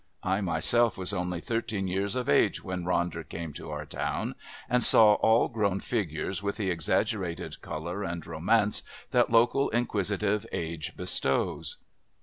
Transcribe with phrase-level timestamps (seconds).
[0.23, 4.33] I myself was only thirteen years of age when Ronder came to our town,
[4.67, 10.97] and saw all grown figures with the exaggerated colour and romance that local inquisitive age
[10.97, 11.77] bestows.